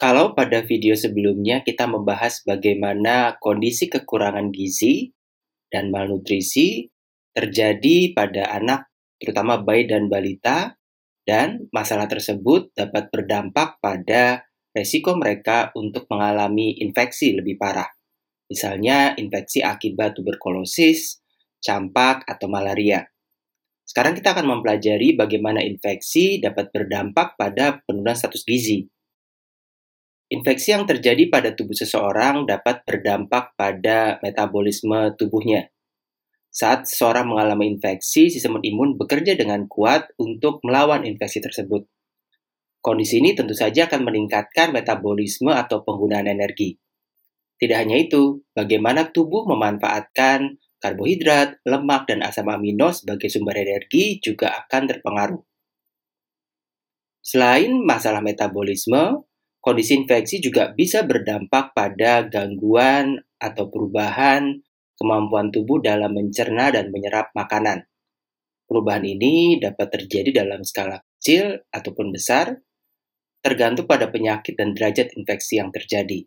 Kalau 0.00 0.32
pada 0.32 0.64
video 0.64 0.96
sebelumnya 0.96 1.60
kita 1.60 1.84
membahas 1.84 2.40
bagaimana 2.48 3.36
kondisi 3.36 3.92
kekurangan 3.92 4.48
gizi 4.48 5.12
dan 5.68 5.92
malnutrisi 5.92 6.88
terjadi 7.36 8.16
pada 8.16 8.48
anak, 8.48 8.88
terutama 9.20 9.60
bayi 9.60 9.84
dan 9.84 10.08
balita, 10.08 10.80
dan 11.28 11.68
masalah 11.68 12.08
tersebut 12.08 12.72
dapat 12.72 13.12
berdampak 13.12 13.76
pada 13.84 14.48
resiko 14.72 15.20
mereka 15.20 15.68
untuk 15.76 16.08
mengalami 16.08 16.80
infeksi 16.80 17.36
lebih 17.36 17.60
parah. 17.60 17.92
Misalnya 18.48 19.12
infeksi 19.20 19.60
akibat 19.60 20.16
tuberkulosis, 20.16 21.20
campak, 21.60 22.24
atau 22.24 22.48
malaria. 22.48 23.04
Sekarang 23.84 24.16
kita 24.16 24.32
akan 24.32 24.48
mempelajari 24.48 25.12
bagaimana 25.12 25.60
infeksi 25.60 26.40
dapat 26.40 26.72
berdampak 26.72 27.36
pada 27.36 27.84
penurunan 27.84 28.16
status 28.16 28.48
gizi. 28.48 28.88
Infeksi 30.30 30.70
yang 30.70 30.86
terjadi 30.86 31.26
pada 31.26 31.58
tubuh 31.58 31.74
seseorang 31.74 32.46
dapat 32.46 32.86
berdampak 32.86 33.58
pada 33.58 34.22
metabolisme 34.22 35.10
tubuhnya. 35.18 35.74
Saat 36.54 36.86
seseorang 36.86 37.26
mengalami 37.26 37.74
infeksi, 37.74 38.30
sistem 38.30 38.62
imun 38.62 38.94
bekerja 38.94 39.34
dengan 39.34 39.66
kuat 39.66 40.06
untuk 40.22 40.62
melawan 40.62 41.02
infeksi 41.02 41.42
tersebut. 41.42 41.82
Kondisi 42.78 43.18
ini 43.18 43.34
tentu 43.34 43.58
saja 43.58 43.90
akan 43.90 44.06
meningkatkan 44.06 44.70
metabolisme 44.70 45.50
atau 45.50 45.82
penggunaan 45.82 46.30
energi. 46.30 46.78
Tidak 47.58 47.76
hanya 47.76 47.98
itu, 47.98 48.46
bagaimana 48.54 49.10
tubuh 49.10 49.50
memanfaatkan 49.50 50.62
karbohidrat, 50.78 51.58
lemak, 51.66 52.06
dan 52.06 52.22
asam 52.22 52.46
amino 52.48 52.94
sebagai 52.94 53.26
sumber 53.28 53.58
energi 53.66 54.22
juga 54.22 54.54
akan 54.64 54.82
terpengaruh. 54.94 55.42
Selain 57.20 57.68
masalah 57.84 58.24
metabolisme, 58.24 59.28
Kondisi 59.60 59.92
infeksi 59.92 60.40
juga 60.40 60.72
bisa 60.72 61.04
berdampak 61.04 61.76
pada 61.76 62.24
gangguan 62.24 63.20
atau 63.36 63.68
perubahan 63.68 64.56
kemampuan 64.96 65.52
tubuh 65.52 65.84
dalam 65.84 66.16
mencerna 66.16 66.72
dan 66.72 66.88
menyerap 66.88 67.28
makanan. 67.36 67.84
Perubahan 68.64 69.04
ini 69.04 69.60
dapat 69.60 70.00
terjadi 70.00 70.44
dalam 70.44 70.64
skala 70.64 71.04
kecil 71.04 71.60
ataupun 71.68 72.08
besar, 72.08 72.56
tergantung 73.44 73.84
pada 73.84 74.08
penyakit 74.08 74.56
dan 74.56 74.72
derajat 74.72 75.12
infeksi 75.20 75.60
yang 75.60 75.68
terjadi. 75.68 76.24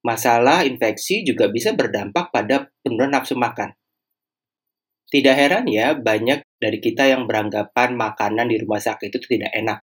Masalah 0.00 0.64
infeksi 0.64 1.20
juga 1.20 1.52
bisa 1.52 1.76
berdampak 1.76 2.32
pada 2.32 2.72
penurunan 2.80 3.12
nafsu 3.12 3.36
makan. 3.36 3.76
Tidak 5.12 5.36
heran 5.36 5.68
ya, 5.68 5.92
banyak 5.92 6.40
dari 6.56 6.80
kita 6.80 7.12
yang 7.12 7.28
beranggapan 7.28 7.92
makanan 7.92 8.48
di 8.48 8.56
rumah 8.56 8.80
sakit 8.80 9.12
itu 9.12 9.36
tidak 9.36 9.52
enak 9.52 9.84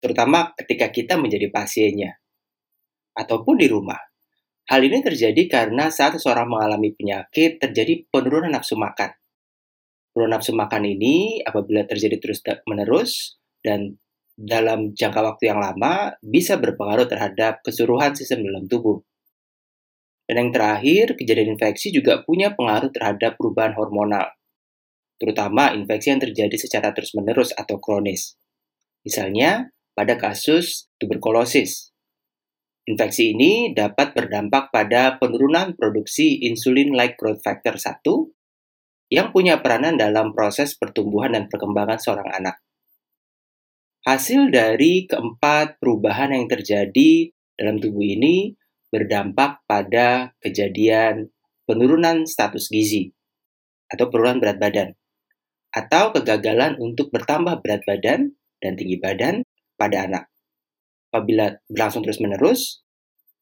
terutama 0.00 0.56
ketika 0.56 0.88
kita 0.90 1.14
menjadi 1.20 1.52
pasiennya, 1.52 2.18
ataupun 3.14 3.60
di 3.60 3.68
rumah. 3.68 4.00
Hal 4.70 4.86
ini 4.86 5.02
terjadi 5.02 5.50
karena 5.50 5.90
saat 5.90 6.16
seseorang 6.16 6.46
mengalami 6.46 6.94
penyakit, 6.94 7.58
terjadi 7.58 8.06
penurunan 8.08 8.54
nafsu 8.54 8.78
makan. 8.78 9.10
Penurunan 10.14 10.38
nafsu 10.38 10.54
makan 10.54 10.82
ini 10.86 11.42
apabila 11.42 11.84
terjadi 11.84 12.22
terus-menerus 12.22 13.36
dan 13.66 13.98
dalam 14.40 14.96
jangka 14.96 15.20
waktu 15.20 15.52
yang 15.52 15.60
lama 15.60 16.16
bisa 16.24 16.56
berpengaruh 16.56 17.04
terhadap 17.10 17.60
keseluruhan 17.60 18.16
sistem 18.16 18.46
dalam 18.46 18.64
tubuh. 18.70 19.02
Dan 20.30 20.46
yang 20.46 20.50
terakhir, 20.54 21.18
kejadian 21.18 21.58
infeksi 21.58 21.90
juga 21.90 22.22
punya 22.22 22.54
pengaruh 22.54 22.94
terhadap 22.94 23.34
perubahan 23.34 23.74
hormonal, 23.74 24.30
terutama 25.18 25.74
infeksi 25.74 26.14
yang 26.14 26.22
terjadi 26.22 26.54
secara 26.54 26.94
terus-menerus 26.94 27.50
atau 27.58 27.82
kronis. 27.82 28.38
Misalnya, 29.02 29.74
pada 30.00 30.16
kasus 30.16 30.88
tuberkulosis. 30.96 31.92
Infeksi 32.88 33.36
ini 33.36 33.76
dapat 33.76 34.16
berdampak 34.16 34.72
pada 34.72 35.20
penurunan 35.20 35.76
produksi 35.76 36.40
insulin-like 36.48 37.20
growth 37.20 37.44
factor 37.44 37.76
1 37.76 38.00
yang 39.12 39.28
punya 39.28 39.60
peranan 39.60 40.00
dalam 40.00 40.32
proses 40.32 40.72
pertumbuhan 40.72 41.36
dan 41.36 41.52
perkembangan 41.52 42.00
seorang 42.00 42.32
anak. 42.32 42.56
Hasil 44.08 44.48
dari 44.48 45.04
keempat 45.04 45.76
perubahan 45.76 46.32
yang 46.32 46.48
terjadi 46.48 47.28
dalam 47.60 47.76
tubuh 47.76 48.00
ini 48.00 48.56
berdampak 48.88 49.60
pada 49.68 50.32
kejadian 50.40 51.28
penurunan 51.68 52.24
status 52.24 52.72
gizi 52.72 53.12
atau 53.92 54.08
penurunan 54.08 54.40
berat 54.40 54.56
badan 54.56 54.88
atau 55.76 56.16
kegagalan 56.16 56.80
untuk 56.80 57.12
bertambah 57.12 57.60
berat 57.60 57.84
badan 57.84 58.32
dan 58.64 58.80
tinggi 58.80 58.96
badan 58.96 59.44
pada 59.80 60.04
anak. 60.04 60.28
Apabila 61.08 61.56
berlangsung 61.72 62.04
terus-menerus, 62.04 62.84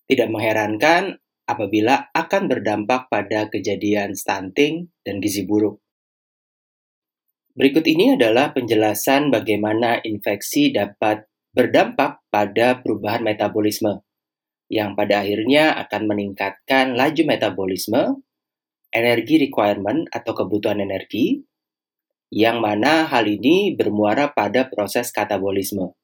tidak 0.06 0.31
mengherankan 0.31 1.19
apabila 1.50 2.15
akan 2.15 2.47
berdampak 2.47 3.10
pada 3.10 3.50
kejadian 3.50 4.15
stunting 4.15 4.94
dan 5.03 5.19
gizi 5.19 5.43
buruk. 5.43 5.82
Berikut 7.59 7.82
ini 7.91 8.15
adalah 8.15 8.54
penjelasan 8.54 9.34
bagaimana 9.34 9.99
infeksi 10.06 10.71
dapat 10.71 11.26
berdampak 11.50 12.22
pada 12.31 12.78
perubahan 12.78 13.26
metabolisme, 13.26 14.06
yang 14.70 14.94
pada 14.94 15.26
akhirnya 15.26 15.75
akan 15.75 16.06
meningkatkan 16.06 16.94
laju 16.94 17.22
metabolisme, 17.26 18.22
energi 18.94 19.43
requirement 19.43 20.06
atau 20.15 20.38
kebutuhan 20.38 20.78
energi, 20.78 21.43
yang 22.31 22.62
mana 22.62 23.10
hal 23.10 23.26
ini 23.26 23.75
bermuara 23.75 24.31
pada 24.31 24.70
proses 24.70 25.10
katabolisme. 25.10 25.98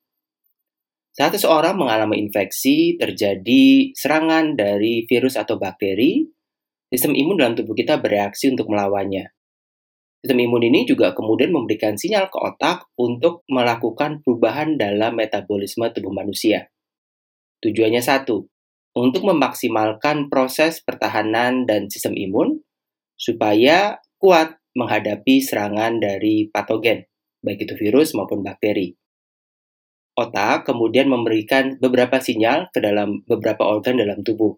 Saat 1.14 1.38
seseorang 1.38 1.78
mengalami 1.78 2.18
infeksi, 2.26 2.98
terjadi 2.98 3.94
serangan 3.94 4.58
dari 4.58 5.06
virus 5.06 5.38
atau 5.38 5.62
bakteri, 5.62 6.26
sistem 6.90 7.14
imun 7.14 7.38
dalam 7.38 7.54
tubuh 7.54 7.70
kita 7.70 8.02
bereaksi 8.02 8.50
untuk 8.50 8.66
melawannya. 8.66 9.30
Sistem 10.18 10.42
imun 10.42 10.66
ini 10.66 10.82
juga 10.82 11.14
kemudian 11.14 11.54
memberikan 11.54 11.94
sinyal 11.94 12.34
ke 12.34 12.38
otak 12.42 12.90
untuk 12.98 13.46
melakukan 13.46 14.26
perubahan 14.26 14.74
dalam 14.74 15.14
metabolisme 15.14 15.86
tubuh 15.94 16.10
manusia. 16.10 16.66
Tujuannya 17.62 18.02
satu, 18.02 18.50
untuk 18.98 19.22
memaksimalkan 19.22 20.26
proses 20.26 20.82
pertahanan 20.82 21.62
dan 21.62 21.86
sistem 21.86 22.18
imun 22.18 22.58
supaya 23.14 24.02
kuat 24.18 24.58
menghadapi 24.74 25.38
serangan 25.38 26.02
dari 26.02 26.50
patogen, 26.50 27.06
baik 27.38 27.70
itu 27.70 27.78
virus 27.78 28.18
maupun 28.18 28.42
bakteri. 28.42 28.98
Otak 30.14 30.70
kemudian 30.70 31.10
memberikan 31.10 31.74
beberapa 31.82 32.22
sinyal 32.22 32.70
ke 32.70 32.78
dalam 32.78 33.26
beberapa 33.26 33.66
organ 33.66 33.98
dalam 33.98 34.22
tubuh. 34.22 34.54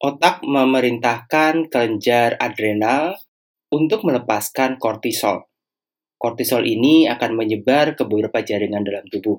Otak 0.00 0.40
memerintahkan 0.40 1.68
kelenjar 1.68 2.40
adrenal 2.40 3.20
untuk 3.68 4.08
melepaskan 4.08 4.80
kortisol. 4.80 5.52
Kortisol 6.16 6.64
ini 6.64 7.04
akan 7.12 7.36
menyebar 7.36 7.92
ke 7.92 8.08
beberapa 8.08 8.40
jaringan 8.40 8.80
dalam 8.88 9.04
tubuh, 9.12 9.36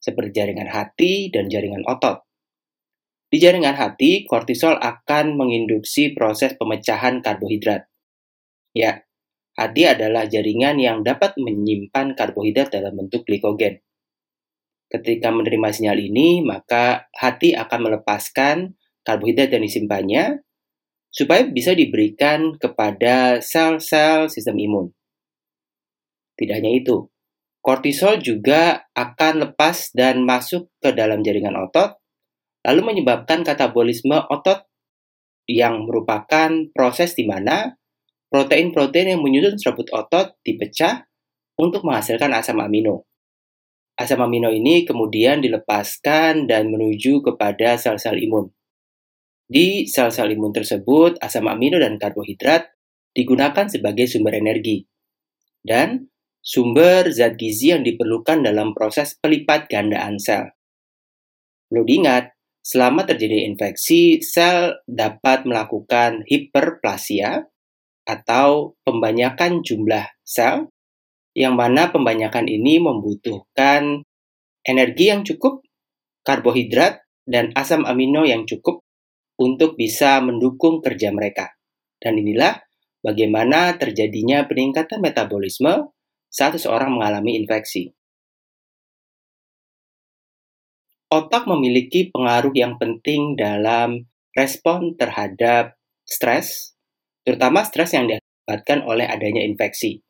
seperti 0.00 0.32
jaringan 0.32 0.72
hati 0.72 1.28
dan 1.28 1.52
jaringan 1.52 1.84
otot. 1.84 2.24
Di 3.28 3.36
jaringan 3.36 3.76
hati, 3.76 4.24
kortisol 4.24 4.80
akan 4.80 5.36
menginduksi 5.36 6.16
proses 6.16 6.56
pemecahan 6.56 7.20
karbohidrat. 7.20 7.84
Ya, 8.72 9.04
hati 9.60 9.82
adalah 9.84 10.24
jaringan 10.24 10.80
yang 10.80 11.04
dapat 11.04 11.36
menyimpan 11.36 12.16
karbohidrat 12.16 12.72
dalam 12.72 12.96
bentuk 12.96 13.28
glikogen. 13.28 13.84
Ketika 14.92 15.32
menerima 15.32 15.72
sinyal 15.72 15.96
ini, 16.04 16.44
maka 16.44 17.08
hati 17.16 17.56
akan 17.56 17.80
melepaskan 17.88 18.76
karbohidrat 19.08 19.48
yang 19.48 19.64
disimpannya 19.64 20.44
supaya 21.08 21.48
bisa 21.48 21.72
diberikan 21.72 22.60
kepada 22.60 23.40
sel-sel 23.40 24.28
sistem 24.28 24.60
imun. 24.60 24.86
Tidak 26.36 26.52
hanya 26.52 26.76
itu, 26.76 27.08
kortisol 27.64 28.20
juga 28.20 28.84
akan 28.92 29.48
lepas 29.48 29.96
dan 29.96 30.28
masuk 30.28 30.68
ke 30.76 30.92
dalam 30.92 31.24
jaringan 31.24 31.56
otot, 31.56 31.96
lalu 32.68 32.92
menyebabkan 32.92 33.48
katabolisme 33.48 34.20
otot 34.28 34.68
yang 35.48 35.88
merupakan 35.88 36.52
proses 36.76 37.16
di 37.16 37.24
mana 37.24 37.80
protein-protein 38.28 39.16
yang 39.16 39.20
menyusun 39.24 39.56
serabut 39.56 39.88
otot 39.88 40.36
dipecah 40.44 41.08
untuk 41.56 41.84
menghasilkan 41.84 42.32
asam 42.32 42.60
amino. 42.60 43.08
Asam 43.92 44.24
amino 44.24 44.48
ini 44.48 44.88
kemudian 44.88 45.44
dilepaskan 45.44 46.48
dan 46.48 46.72
menuju 46.72 47.20
kepada 47.20 47.76
sel-sel 47.76 48.16
imun. 48.18 48.48
Di 49.44 49.84
sel-sel 49.84 50.32
imun 50.32 50.52
tersebut, 50.52 51.20
asam 51.20 51.44
amino 51.44 51.76
dan 51.76 52.00
karbohidrat 52.00 52.72
digunakan 53.12 53.68
sebagai 53.68 54.08
sumber 54.08 54.40
energi 54.40 54.88
dan 55.60 56.08
sumber 56.42 57.12
zat 57.12 57.38
gizi 57.38 57.70
yang 57.70 57.86
diperlukan 57.86 58.42
dalam 58.42 58.74
proses 58.74 59.14
pelipat 59.20 59.70
gandaan 59.70 60.18
sel. 60.18 60.56
Perlu 61.70 61.84
diingat, 61.84 62.32
selama 62.60 63.06
terjadi 63.06 63.46
infeksi, 63.48 64.20
sel 64.20 64.82
dapat 64.84 65.44
melakukan 65.44 66.26
hiperplasia 66.26 67.48
atau 68.02 68.74
pembanyakan 68.82 69.62
jumlah 69.62 70.10
sel 70.26 70.72
yang 71.32 71.56
mana 71.56 71.88
pembanyakan 71.88 72.48
ini 72.48 72.80
membutuhkan 72.80 74.04
energi 74.62 75.10
yang 75.10 75.24
cukup 75.24 75.64
karbohidrat, 76.22 77.02
dan 77.22 77.54
asam 77.54 77.86
amino 77.86 78.26
yang 78.26 78.46
cukup 78.46 78.82
untuk 79.38 79.78
bisa 79.78 80.18
mendukung 80.22 80.82
kerja 80.82 81.14
mereka. 81.14 81.54
Dan 82.02 82.18
inilah 82.18 82.58
bagaimana 83.02 83.78
terjadinya 83.78 84.46
peningkatan 84.46 84.98
metabolisme 84.98 85.94
saat 86.26 86.58
seseorang 86.58 86.98
mengalami 86.98 87.38
infeksi. 87.38 87.94
Otak 91.12 91.44
memiliki 91.44 92.08
pengaruh 92.08 92.56
yang 92.56 92.80
penting 92.80 93.36
dalam 93.36 94.08
respon 94.32 94.96
terhadap 94.96 95.76
stres, 96.08 96.72
terutama 97.20 97.62
stres 97.68 97.92
yang 97.92 98.08
diakibatkan 98.08 98.80
oleh 98.88 99.04
adanya 99.04 99.44
infeksi. 99.44 100.00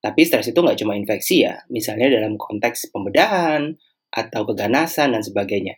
Tapi 0.00 0.24
stres 0.24 0.48
itu 0.48 0.56
nggak 0.56 0.80
cuma 0.80 0.96
infeksi 0.96 1.44
ya, 1.44 1.60
misalnya 1.68 2.08
dalam 2.08 2.40
konteks 2.40 2.88
pembedahan 2.88 3.76
atau 4.08 4.48
keganasan 4.48 5.12
dan 5.12 5.20
sebagainya. 5.20 5.76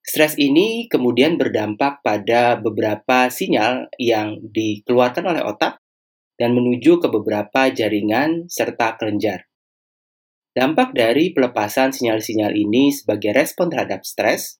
Stres 0.00 0.38
ini 0.40 0.88
kemudian 0.88 1.36
berdampak 1.36 2.00
pada 2.00 2.56
beberapa 2.56 3.28
sinyal 3.28 3.92
yang 4.00 4.40
dikeluarkan 4.40 5.24
oleh 5.26 5.42
otak 5.44 5.82
dan 6.38 6.54
menuju 6.54 7.02
ke 7.02 7.08
beberapa 7.10 7.68
jaringan 7.68 8.46
serta 8.46 8.96
kelenjar. 8.96 9.50
Dampak 10.56 10.96
dari 10.96 11.36
pelepasan 11.36 11.92
sinyal-sinyal 11.92 12.56
ini 12.56 12.88
sebagai 12.88 13.36
respon 13.36 13.68
terhadap 13.68 14.08
stres 14.08 14.56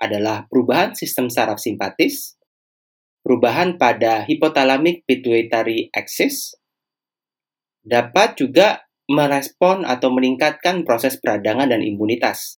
adalah 0.00 0.48
perubahan 0.48 0.96
sistem 0.96 1.28
saraf 1.28 1.60
simpatis, 1.60 2.40
perubahan 3.20 3.76
pada 3.76 4.24
hypothalamic 4.24 5.04
pituitary 5.04 5.92
axis, 5.92 6.56
dapat 7.84 8.40
juga 8.40 8.88
merespon 9.04 9.84
atau 9.84 10.08
meningkatkan 10.08 10.82
proses 10.88 11.20
peradangan 11.20 11.68
dan 11.68 11.84
imunitas, 11.84 12.56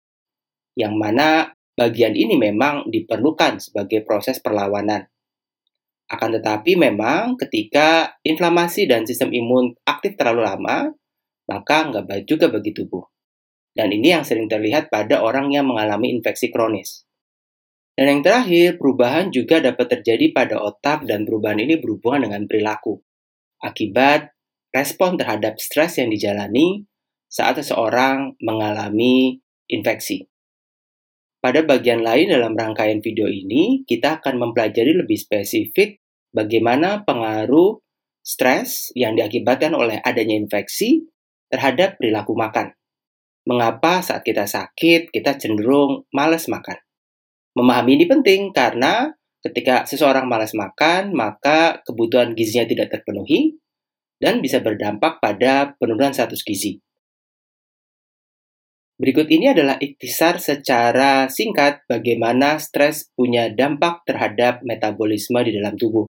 yang 0.78 0.94
mana 0.94 1.50
bagian 1.74 2.14
ini 2.14 2.38
memang 2.38 2.86
diperlukan 2.86 3.58
sebagai 3.58 4.06
proses 4.06 4.38
perlawanan. 4.38 5.10
Akan 6.06 6.30
tetapi 6.30 6.78
memang 6.78 7.34
ketika 7.34 8.14
inflamasi 8.22 8.86
dan 8.86 9.02
sistem 9.02 9.34
imun 9.34 9.74
aktif 9.82 10.14
terlalu 10.14 10.46
lama, 10.46 10.94
maka 11.50 11.90
nggak 11.90 12.06
baik 12.06 12.24
juga 12.30 12.46
bagi 12.46 12.70
tubuh. 12.70 13.02
Dan 13.74 13.90
ini 13.90 14.14
yang 14.14 14.22
sering 14.22 14.46
terlihat 14.46 14.88
pada 14.88 15.20
orang 15.20 15.50
yang 15.50 15.66
mengalami 15.66 16.14
infeksi 16.14 16.48
kronis. 16.48 17.04
Dan 17.96 18.08
yang 18.08 18.22
terakhir, 18.22 18.76
perubahan 18.78 19.32
juga 19.34 19.58
dapat 19.58 19.98
terjadi 19.98 20.30
pada 20.30 20.60
otak 20.62 21.08
dan 21.08 21.24
perubahan 21.24 21.60
ini 21.64 21.80
berhubungan 21.80 22.28
dengan 22.28 22.42
perilaku. 22.44 23.00
Akibat 23.60 24.35
respon 24.74 25.18
terhadap 25.20 25.58
stres 25.58 25.98
yang 26.00 26.08
dijalani 26.08 26.86
saat 27.26 27.58
seseorang 27.58 28.38
mengalami 28.40 29.42
infeksi. 29.66 30.30
Pada 31.42 31.62
bagian 31.62 32.02
lain 32.02 32.32
dalam 32.32 32.58
rangkaian 32.58 32.98
video 32.98 33.30
ini, 33.30 33.86
kita 33.86 34.18
akan 34.18 34.40
mempelajari 34.40 34.98
lebih 34.98 35.14
spesifik 35.14 36.02
bagaimana 36.34 37.06
pengaruh 37.06 37.78
stres 38.26 38.90
yang 38.98 39.14
diakibatkan 39.14 39.70
oleh 39.70 40.02
adanya 40.02 40.34
infeksi 40.34 41.06
terhadap 41.46 42.02
perilaku 42.02 42.34
makan. 42.34 42.74
Mengapa 43.46 44.02
saat 44.02 44.26
kita 44.26 44.50
sakit, 44.50 45.14
kita 45.14 45.38
cenderung 45.38 46.02
malas 46.10 46.50
makan? 46.50 46.82
Memahami 47.54 48.02
ini 48.02 48.06
penting 48.10 48.50
karena 48.50 49.14
ketika 49.38 49.86
seseorang 49.86 50.26
malas 50.26 50.50
makan, 50.50 51.14
maka 51.14 51.78
kebutuhan 51.86 52.34
gizinya 52.34 52.66
tidak 52.66 52.90
terpenuhi 52.90 53.54
dan 54.16 54.40
bisa 54.40 54.64
berdampak 54.64 55.20
pada 55.20 55.76
penurunan 55.76 56.12
status 56.12 56.40
gizi. 56.42 56.80
Berikut 58.96 59.28
ini 59.28 59.52
adalah 59.52 59.76
ikhtisar 59.76 60.40
secara 60.40 61.28
singkat 61.28 61.84
bagaimana 61.84 62.56
stres 62.56 63.12
punya 63.12 63.52
dampak 63.52 64.08
terhadap 64.08 64.64
metabolisme 64.64 65.36
di 65.44 65.52
dalam 65.52 65.76
tubuh, 65.76 66.08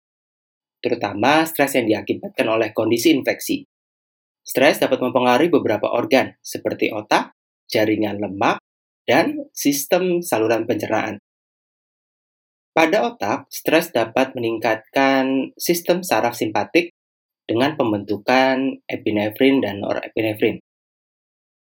terutama 0.84 1.48
stres 1.48 1.80
yang 1.80 1.88
diakibatkan 1.88 2.44
oleh 2.44 2.76
kondisi 2.76 3.08
infeksi. 3.08 3.64
Stres 4.44 4.84
dapat 4.84 5.00
mempengaruhi 5.00 5.48
beberapa 5.48 5.88
organ, 5.88 6.36
seperti 6.44 6.92
otak, 6.92 7.32
jaringan 7.72 8.20
lemak, 8.20 8.60
dan 9.08 9.48
sistem 9.56 10.20
saluran 10.20 10.68
pencernaan. 10.68 11.16
Pada 12.76 13.08
otak, 13.08 13.48
stres 13.48 13.96
dapat 13.96 14.36
meningkatkan 14.36 15.56
sistem 15.56 16.04
saraf 16.04 16.36
simpatik 16.36 16.93
dengan 17.44 17.76
pembentukan 17.76 18.80
epinefrin 18.88 19.60
dan 19.60 19.84
norepinefrin. 19.84 20.60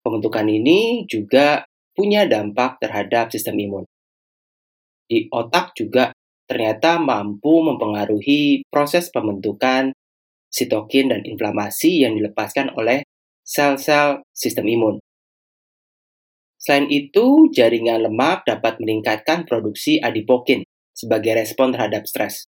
Pembentukan 0.02 0.48
ini 0.50 1.06
juga 1.06 1.66
punya 1.94 2.26
dampak 2.26 2.82
terhadap 2.82 3.30
sistem 3.30 3.60
imun. 3.60 3.86
Di 5.10 5.30
otak 5.30 5.74
juga 5.78 6.14
ternyata 6.50 6.98
mampu 6.98 7.62
mempengaruhi 7.62 8.66
proses 8.70 9.14
pembentukan 9.14 9.94
sitokin, 10.50 11.14
dan 11.14 11.22
inflamasi 11.24 12.04
yang 12.04 12.18
dilepaskan 12.18 12.74
oleh 12.74 13.06
sel-sel 13.46 14.26
sistem 14.34 14.66
imun. 14.68 14.96
Selain 16.60 16.90
itu, 16.92 17.48
jaringan 17.56 18.04
lemak 18.04 18.44
dapat 18.44 18.84
meningkatkan 18.84 19.48
produksi 19.48 20.02
adipokin 20.04 20.68
sebagai 20.92 21.40
respon 21.40 21.72
terhadap 21.72 22.04
stres. 22.04 22.44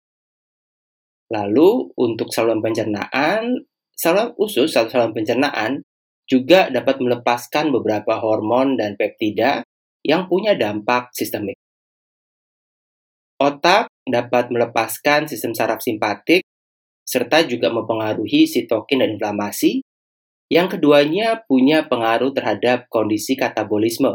Lalu, 1.31 1.95
untuk 1.95 2.27
saluran 2.35 2.59
pencernaan, 2.59 3.63
saluran 3.95 4.35
usus 4.35 4.75
atau 4.75 4.91
saluran 4.91 5.15
pencernaan 5.15 5.79
juga 6.27 6.67
dapat 6.67 6.99
melepaskan 6.99 7.71
beberapa 7.71 8.19
hormon 8.19 8.75
dan 8.75 8.99
peptida 8.99 9.63
yang 10.03 10.27
punya 10.27 10.59
dampak 10.59 11.11
sistemik. 11.15 11.55
Otak 13.41 13.89
dapat 14.05 14.51
melepaskan 14.53 15.25
sistem 15.25 15.55
saraf 15.55 15.81
simpatik 15.81 16.45
serta 17.11 17.43
juga 17.43 17.73
mempengaruhi 17.73 18.45
sitokin 18.45 19.03
dan 19.03 19.17
inflamasi. 19.17 19.81
Yang 20.51 20.77
keduanya 20.77 21.47
punya 21.47 21.87
pengaruh 21.87 22.35
terhadap 22.35 22.91
kondisi 22.91 23.39
katabolisme 23.39 24.11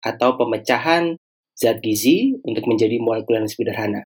atau 0.00 0.30
pemecahan 0.40 1.20
zat 1.52 1.84
gizi 1.84 2.32
untuk 2.48 2.64
menjadi 2.64 2.96
molekul 2.96 3.36
yang 3.36 3.44
sederhana. 3.44 4.00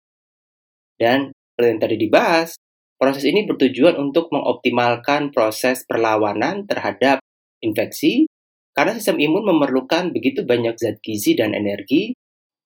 Dan 0.99 1.31
seperti 1.51 1.67
yang 1.67 1.81
tadi 1.83 1.95
dibahas, 1.99 2.49
proses 2.95 3.27
ini 3.27 3.43
bertujuan 3.43 3.99
untuk 3.99 4.31
mengoptimalkan 4.31 5.35
proses 5.35 5.83
perlawanan 5.83 6.63
terhadap 6.63 7.19
infeksi 7.59 8.31
karena 8.71 8.95
sistem 8.95 9.19
imun 9.19 9.51
memerlukan 9.51 10.15
begitu 10.15 10.47
banyak 10.47 10.79
zat 10.79 11.03
gizi 11.03 11.35
dan 11.35 11.51
energi 11.51 12.15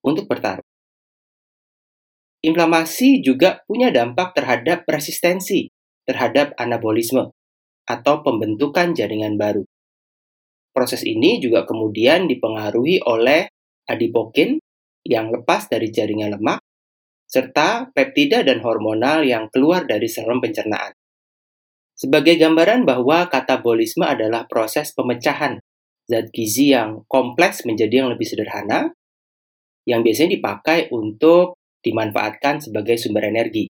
untuk 0.06 0.30
bertarung. 0.30 0.64
Inflamasi 2.46 3.26
juga 3.26 3.66
punya 3.66 3.90
dampak 3.90 4.38
terhadap 4.38 4.86
resistensi 4.86 5.66
terhadap 6.06 6.54
anabolisme 6.62 7.34
atau 7.90 8.22
pembentukan 8.22 8.94
jaringan 8.94 9.34
baru. 9.42 9.66
Proses 10.70 11.02
ini 11.02 11.42
juga 11.42 11.66
kemudian 11.66 12.30
dipengaruhi 12.30 13.02
oleh 13.02 13.50
adipokin 13.90 14.62
yang 15.02 15.34
lepas 15.34 15.66
dari 15.66 15.90
jaringan 15.90 16.38
lemak 16.38 16.62
serta 17.26 17.90
peptida 17.92 18.46
dan 18.46 18.62
hormonal 18.62 19.26
yang 19.26 19.50
keluar 19.50 19.84
dari 19.84 20.06
saluran 20.06 20.40
pencernaan. 20.40 20.94
Sebagai 21.96 22.36
gambaran 22.36 22.84
bahwa 22.84 23.32
katabolisme 23.32 24.04
adalah 24.04 24.46
proses 24.46 24.92
pemecahan 24.92 25.58
zat 26.06 26.30
gizi 26.30 26.76
yang 26.76 27.08
kompleks 27.10 27.66
menjadi 27.66 28.06
yang 28.06 28.10
lebih 28.14 28.28
sederhana, 28.28 28.94
yang 29.90 30.06
biasanya 30.06 30.38
dipakai 30.38 30.92
untuk 30.94 31.58
dimanfaatkan 31.82 32.62
sebagai 32.62 33.00
sumber 33.00 33.32
energi. 33.32 33.66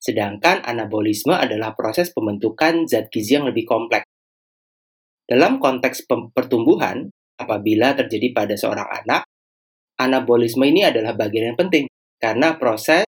Sedangkan 0.00 0.64
anabolisme 0.64 1.32
adalah 1.32 1.72
proses 1.76 2.10
pembentukan 2.10 2.88
zat 2.90 3.12
gizi 3.12 3.38
yang 3.38 3.46
lebih 3.46 3.64
kompleks. 3.68 4.08
Dalam 5.24 5.56
konteks 5.56 6.04
pertumbuhan, 6.36 7.08
apabila 7.40 7.96
terjadi 7.96 8.36
pada 8.36 8.54
seorang 8.56 8.84
anak, 9.04 9.24
anabolisme 9.96 10.64
ini 10.68 10.84
adalah 10.84 11.16
bagian 11.16 11.54
yang 11.54 11.58
penting 11.58 11.88
karena 12.20 12.56
proses 12.56 13.04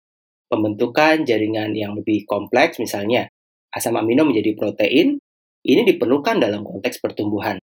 pembentukan 0.52 1.24
jaringan 1.24 1.72
yang 1.78 1.96
lebih 1.96 2.28
kompleks, 2.28 2.78
misalnya 2.78 3.28
asam 3.72 3.96
amino 3.96 4.28
menjadi 4.28 4.56
protein, 4.58 5.20
ini 5.64 5.82
diperlukan 5.88 6.42
dalam 6.42 6.66
konteks 6.66 7.00
pertumbuhan. 7.00 7.62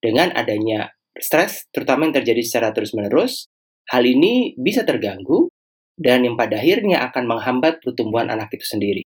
Dengan 0.00 0.32
adanya 0.32 0.92
stres, 1.18 1.68
terutama 1.74 2.08
yang 2.08 2.22
terjadi 2.22 2.42
secara 2.44 2.72
terus-menerus, 2.72 3.50
Hal 3.90 4.06
ini 4.06 4.54
bisa 4.54 4.86
terganggu 4.86 5.50
dan 5.98 6.22
yang 6.22 6.38
pada 6.38 6.62
akhirnya 6.62 7.02
akan 7.10 7.26
menghambat 7.26 7.82
pertumbuhan 7.82 8.30
anak 8.30 8.54
itu 8.54 8.62
sendiri. 8.62 9.02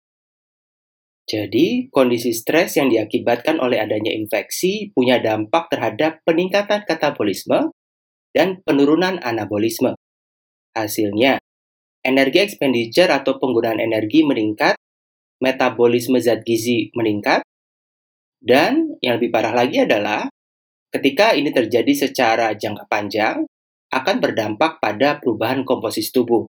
Jadi, 1.22 1.86
kondisi 1.94 2.34
stres 2.34 2.74
yang 2.74 2.90
diakibatkan 2.90 3.62
oleh 3.62 3.78
adanya 3.78 4.10
infeksi 4.10 4.90
punya 4.90 5.22
dampak 5.22 5.70
terhadap 5.70 6.18
peningkatan 6.26 6.82
katabolisme 6.82 7.70
dan 8.34 8.58
penurunan 8.66 9.22
anabolisme. 9.22 9.94
Hasilnya, 10.72 11.36
energi 12.00 12.38
expenditure 12.40 13.12
atau 13.12 13.36
penggunaan 13.36 13.78
energi 13.78 14.24
meningkat, 14.24 14.74
metabolisme 15.38 16.16
zat 16.16 16.42
gizi 16.42 16.88
meningkat, 16.96 17.44
dan 18.42 18.98
yang 19.04 19.20
lebih 19.20 19.30
parah 19.30 19.54
lagi 19.54 19.84
adalah 19.84 20.26
ketika 20.90 21.36
ini 21.36 21.54
terjadi 21.54 21.92
secara 21.94 22.56
jangka 22.56 22.90
panjang, 22.90 23.46
akan 23.92 24.16
berdampak 24.18 24.80
pada 24.80 25.20
perubahan 25.20 25.62
komposisi 25.62 26.10
tubuh. 26.10 26.48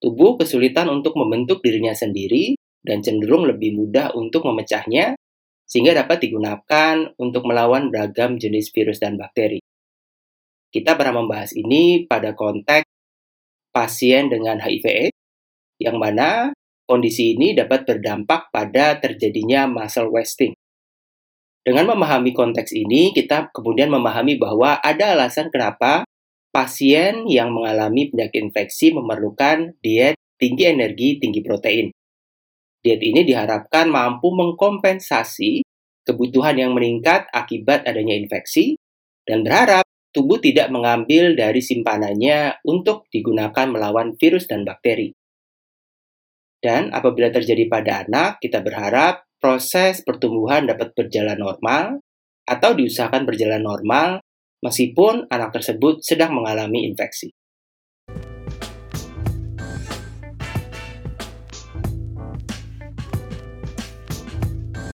Tubuh 0.00 0.40
kesulitan 0.40 0.88
untuk 0.88 1.12
membentuk 1.18 1.60
dirinya 1.60 1.92
sendiri 1.92 2.56
dan 2.80 3.04
cenderung 3.04 3.44
lebih 3.44 3.76
mudah 3.76 4.16
untuk 4.16 4.48
memecahnya, 4.48 5.12
sehingga 5.66 5.92
dapat 5.92 6.24
digunakan 6.24 6.96
untuk 7.20 7.44
melawan 7.44 7.92
beragam 7.92 8.40
jenis 8.40 8.72
virus 8.72 9.02
dan 9.02 9.20
bakteri. 9.20 9.60
Kita 10.70 10.94
pernah 10.94 11.20
membahas 11.20 11.52
ini 11.52 12.06
pada 12.06 12.32
konteks 12.32 12.99
pasien 13.70 14.30
dengan 14.30 14.58
HIV/AIDS, 14.58 15.14
yang 15.80 15.96
mana 15.96 16.54
kondisi 16.84 17.38
ini 17.38 17.54
dapat 17.54 17.86
berdampak 17.86 18.50
pada 18.50 18.98
terjadinya 18.98 19.70
muscle 19.70 20.10
wasting. 20.10 20.52
Dengan 21.60 21.94
memahami 21.94 22.34
konteks 22.34 22.72
ini, 22.74 23.14
kita 23.14 23.52
kemudian 23.54 23.92
memahami 23.92 24.40
bahwa 24.40 24.80
ada 24.80 25.14
alasan 25.14 25.52
kenapa 25.52 26.02
pasien 26.50 27.30
yang 27.30 27.54
mengalami 27.54 28.10
penyakit 28.10 28.42
infeksi 28.42 28.90
memerlukan 28.90 29.78
diet 29.78 30.18
tinggi 30.40 30.66
energi, 30.66 31.20
tinggi 31.20 31.40
protein. 31.44 31.92
Diet 32.80 33.00
ini 33.04 33.28
diharapkan 33.28 33.92
mampu 33.92 34.32
mengkompensasi 34.32 35.62
kebutuhan 36.08 36.56
yang 36.56 36.72
meningkat 36.72 37.28
akibat 37.28 37.84
adanya 37.84 38.16
infeksi 38.16 38.80
dan 39.28 39.44
berharap 39.44 39.84
tubuh 40.10 40.42
tidak 40.42 40.70
mengambil 40.74 41.34
dari 41.38 41.62
simpanannya 41.62 42.62
untuk 42.66 43.06
digunakan 43.10 43.66
melawan 43.70 44.14
virus 44.18 44.50
dan 44.50 44.66
bakteri. 44.66 45.14
Dan 46.60 46.92
apabila 46.92 47.32
terjadi 47.32 47.64
pada 47.72 48.04
anak, 48.04 48.42
kita 48.42 48.60
berharap 48.60 49.24
proses 49.40 50.04
pertumbuhan 50.04 50.68
dapat 50.68 50.92
berjalan 50.92 51.40
normal 51.40 52.04
atau 52.44 52.76
diusahakan 52.76 53.24
berjalan 53.24 53.64
normal 53.64 54.20
meskipun 54.60 55.24
anak 55.32 55.56
tersebut 55.56 56.04
sedang 56.04 56.36
mengalami 56.36 56.84
infeksi. 56.84 57.32